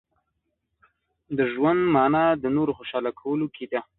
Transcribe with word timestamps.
•د 1.37 1.39
ژوند 1.53 1.81
مانا 1.93 2.25
د 2.43 2.45
نورو 2.55 2.71
خوشحاله 2.77 3.11
کولو 3.21 3.45
کې 3.55 3.65
ده. 3.71 3.79